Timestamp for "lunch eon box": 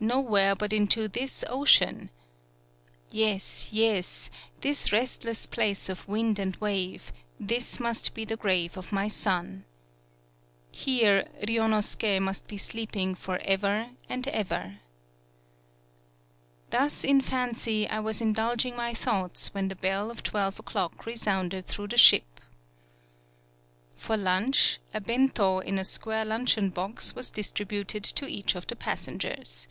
26.24-27.14